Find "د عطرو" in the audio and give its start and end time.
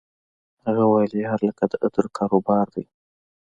1.71-2.09